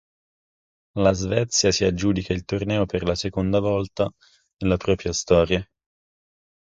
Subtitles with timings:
[0.97, 4.09] La Svezia si aggiudica il torneo per la seconda volta
[4.57, 5.63] nella propria storia.